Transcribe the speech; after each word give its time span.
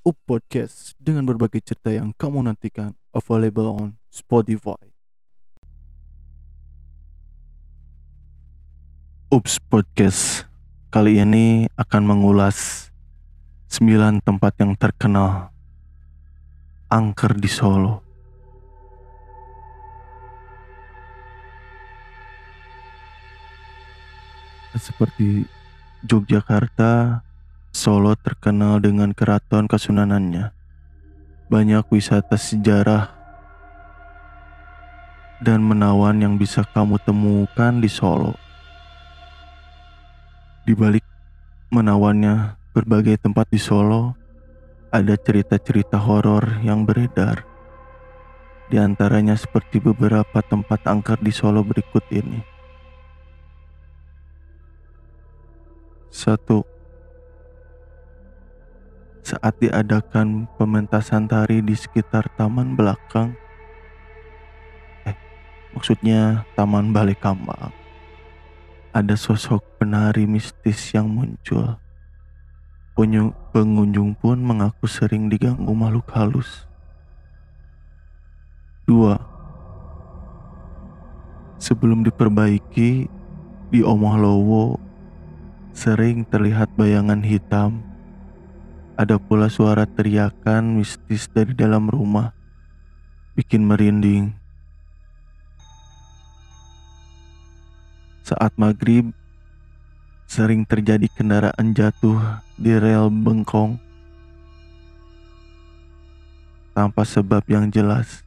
Up 0.00 0.16
Podcast 0.24 0.96
dengan 0.96 1.28
berbagai 1.28 1.60
cerita 1.60 1.92
yang 1.92 2.16
kamu 2.16 2.48
nantikan 2.48 2.96
available 3.12 3.68
on 3.68 3.88
Spotify. 4.08 4.80
Ups 9.28 9.60
Podcast 9.60 10.48
kali 10.88 11.20
ini 11.20 11.68
akan 11.76 12.02
mengulas 12.16 12.88
9 13.68 14.24
tempat 14.24 14.56
yang 14.64 14.72
terkenal 14.72 15.52
angker 16.88 17.36
di 17.36 17.50
Solo. 17.52 18.00
Seperti 24.80 25.44
Yogyakarta, 26.08 27.20
Solo 27.80 28.12
terkenal 28.12 28.76
dengan 28.84 29.16
keraton 29.16 29.64
kesunanannya. 29.64 30.52
Banyak 31.48 31.88
wisata 31.88 32.36
sejarah 32.36 33.08
dan 35.40 35.64
menawan 35.64 36.20
yang 36.20 36.36
bisa 36.36 36.60
kamu 36.60 37.00
temukan 37.00 37.80
di 37.80 37.88
Solo. 37.88 38.36
Di 40.68 40.76
balik 40.76 41.00
menawannya 41.72 42.60
berbagai 42.76 43.16
tempat 43.16 43.48
di 43.48 43.56
Solo, 43.56 44.12
ada 44.92 45.16
cerita-cerita 45.16 45.96
horor 45.96 46.60
yang 46.60 46.84
beredar. 46.84 47.48
Di 48.68 48.76
antaranya 48.76 49.40
seperti 49.40 49.80
beberapa 49.80 50.44
tempat 50.44 50.84
angker 50.84 51.16
di 51.24 51.32
Solo 51.32 51.64
berikut 51.64 52.04
ini. 52.12 52.44
Satu, 56.12 56.79
saat 59.30 59.54
diadakan 59.62 60.50
pementasan 60.58 61.30
tari 61.30 61.62
di 61.62 61.78
sekitar 61.78 62.26
taman 62.34 62.74
belakang. 62.74 63.30
Eh, 65.06 65.14
maksudnya 65.70 66.42
taman 66.58 66.90
Balai 66.90 67.14
Kambang. 67.14 67.70
Ada 68.90 69.14
sosok 69.14 69.78
penari 69.78 70.26
mistis 70.26 70.90
yang 70.90 71.06
muncul. 71.06 71.78
Pengunjung 73.54 74.18
pun 74.18 74.42
mengaku 74.42 74.90
sering 74.90 75.30
diganggu 75.30 75.70
makhluk 75.72 76.10
halus. 76.10 76.66
Dua, 78.82 79.14
sebelum 81.62 82.02
diperbaiki 82.02 83.06
di 83.70 83.80
Omah 83.86 84.18
Lowo 84.18 84.76
sering 85.70 86.26
terlihat 86.26 86.74
bayangan 86.74 87.22
hitam 87.22 87.89
ada 89.00 89.16
pula 89.16 89.48
suara 89.48 89.88
teriakan 89.88 90.76
mistis 90.76 91.24
dari 91.32 91.56
dalam 91.56 91.88
rumah, 91.88 92.36
bikin 93.32 93.64
merinding. 93.64 94.36
Saat 98.20 98.52
maghrib, 98.60 99.08
sering 100.28 100.68
terjadi 100.68 101.08
kendaraan 101.16 101.72
jatuh 101.72 102.44
di 102.60 102.76
rel 102.76 103.08
bengkong 103.08 103.80
tanpa 106.76 107.00
sebab 107.08 107.40
yang 107.48 107.72
jelas. 107.72 108.20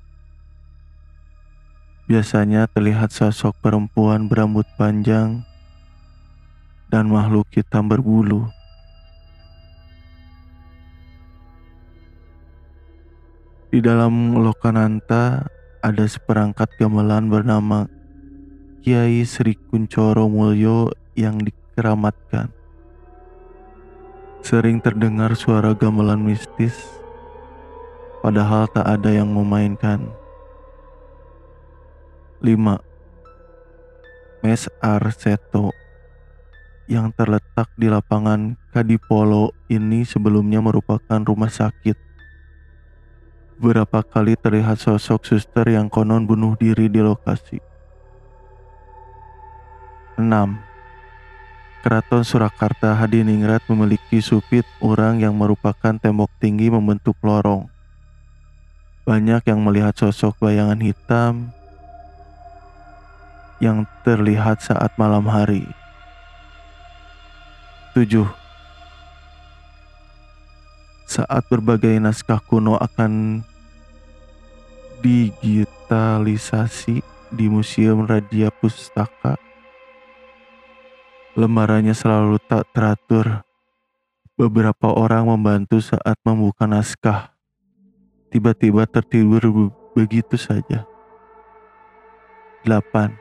Biasanya 2.10 2.66
terlihat 2.74 3.14
sosok 3.14 3.54
perempuan 3.62 4.26
berambut 4.26 4.66
panjang 4.74 5.46
dan 6.90 7.14
makhluk 7.14 7.46
hitam 7.54 7.86
berbulu. 7.86 8.50
Di 13.74 13.82
dalam 13.82 14.38
Lokananta 14.38 15.50
ada 15.82 16.06
seperangkat 16.06 16.78
gamelan 16.78 17.26
bernama 17.26 17.90
Kiai 18.86 19.26
Sri 19.26 19.58
Kuncoro 19.58 20.30
Mulyo 20.30 20.94
yang 21.18 21.42
dikeramatkan. 21.42 22.54
Sering 24.46 24.78
terdengar 24.78 25.34
suara 25.34 25.74
gamelan 25.74 26.22
mistis, 26.22 26.86
padahal 28.22 28.70
tak 28.70 28.86
ada 28.86 29.10
yang 29.10 29.34
memainkan. 29.34 30.06
5. 32.46 32.78
Mes 34.46 34.70
Arseto 34.86 35.74
yang 36.86 37.10
terletak 37.18 37.74
di 37.74 37.90
lapangan 37.90 38.54
Kadipolo 38.70 39.50
ini 39.66 40.06
sebelumnya 40.06 40.62
merupakan 40.62 41.26
rumah 41.26 41.50
sakit 41.50 42.13
Beberapa 43.58 44.02
kali 44.02 44.34
terlihat 44.34 44.82
sosok 44.82 45.30
suster 45.30 45.70
yang 45.70 45.86
konon 45.86 46.26
bunuh 46.26 46.58
diri 46.58 46.90
di 46.90 47.02
lokasi. 47.02 47.62
6. 50.18 50.26
Keraton 51.84 52.24
Surakarta 52.24 52.96
Hadiningrat 52.96 53.66
memiliki 53.70 54.24
supit 54.24 54.64
orang 54.80 55.20
yang 55.20 55.36
merupakan 55.36 55.94
tembok 56.00 56.32
tinggi 56.40 56.72
membentuk 56.72 57.18
lorong. 57.22 57.70
Banyak 59.04 59.44
yang 59.46 59.60
melihat 59.62 59.92
sosok 59.98 60.40
bayangan 60.40 60.80
hitam 60.80 61.52
yang 63.60 63.84
terlihat 64.08 64.64
saat 64.64 64.96
malam 64.96 65.28
hari. 65.28 65.68
7 67.94 68.43
saat 71.14 71.46
berbagai 71.46 71.94
naskah 72.02 72.42
kuno 72.42 72.74
akan 72.82 73.46
digitalisasi 75.06 77.06
di 77.30 77.46
Museum 77.46 78.10
Radia 78.10 78.50
Pustaka. 78.50 79.38
Lembarannya 81.38 81.94
selalu 81.94 82.42
tak 82.42 82.66
teratur. 82.74 83.46
Beberapa 84.34 84.90
orang 84.90 85.30
membantu 85.30 85.78
saat 85.78 86.18
membuka 86.26 86.66
naskah. 86.66 87.30
Tiba-tiba 88.34 88.90
tertidur 88.90 89.70
begitu 89.94 90.34
saja. 90.34 90.90
8. 92.66 93.14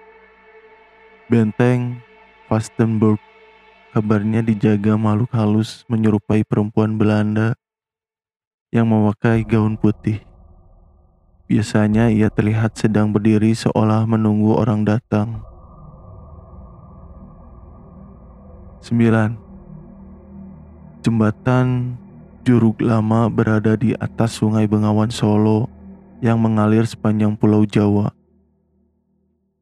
Benteng 1.29 2.01
Vastenburg 2.49 3.21
kabarnya 3.93 4.41
dijaga 4.41 4.97
makhluk 4.97 5.29
halus 5.37 5.85
menyerupai 5.93 6.41
perempuan 6.49 6.97
Belanda 6.97 7.53
yang 8.73 8.89
memakai 8.89 9.45
gaun 9.45 9.77
putih. 9.77 10.25
Biasanya 11.45 12.09
ia 12.09 12.33
terlihat 12.33 12.81
sedang 12.81 13.13
berdiri 13.13 13.53
seolah 13.53 14.09
menunggu 14.09 14.57
orang 14.57 14.89
datang. 14.89 15.45
9. 18.81 19.37
Jembatan 21.05 22.01
Juruk 22.43 22.81
Lama 22.81 23.29
berada 23.29 23.77
di 23.77 23.93
atas 23.95 24.41
Sungai 24.41 24.65
Bengawan 24.65 25.13
Solo 25.13 25.69
yang 26.25 26.41
mengalir 26.41 26.89
sepanjang 26.89 27.37
Pulau 27.37 27.69
Jawa. 27.69 28.17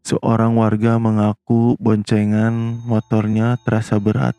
Seorang 0.07 0.57
warga 0.57 0.97
mengaku 0.97 1.75
boncengan 1.77 2.81
motornya 2.87 3.59
terasa 3.67 4.01
berat, 4.01 4.39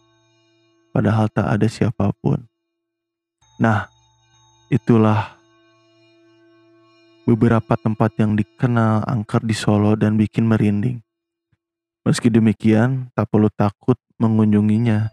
padahal 0.95 1.29
tak 1.29 1.45
ada 1.45 1.67
siapa 1.69 2.09
pun. 2.17 2.49
Nah, 3.61 3.85
Itulah 4.71 5.35
beberapa 7.27 7.75
tempat 7.75 8.15
yang 8.15 8.39
dikenal 8.39 9.03
angker 9.03 9.43
di 9.43 9.51
Solo 9.51 9.99
dan 9.99 10.15
bikin 10.15 10.47
merinding. 10.47 11.03
Meski 12.07 12.31
demikian, 12.31 13.11
tak 13.11 13.27
perlu 13.27 13.51
takut 13.51 13.99
mengunjunginya. 14.15 15.11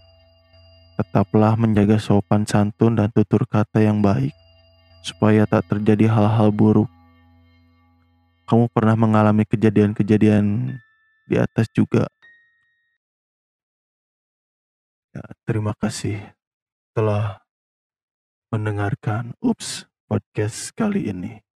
Tetaplah 0.95 1.59
menjaga 1.59 1.99
sopan 1.99 2.47
santun 2.47 3.03
dan 3.03 3.11
tutur 3.11 3.51
kata 3.51 3.83
yang 3.83 3.99
baik, 3.99 4.31
supaya 5.03 5.43
tak 5.43 5.67
terjadi 5.67 6.07
hal-hal 6.07 6.55
buruk. 6.55 6.87
Kamu 8.47 8.71
pernah 8.71 8.95
mengalami 8.95 9.43
kejadian-kejadian 9.43 10.79
di 11.27 11.35
atas 11.35 11.67
juga. 11.75 12.07
Ya, 15.11 15.27
terima 15.43 15.75
kasih 15.75 16.23
telah 16.95 17.43
mendengarkan 18.49 19.37
Ups 19.45 19.85
Podcast 20.09 20.73
kali 20.73 21.13
ini. 21.13 21.48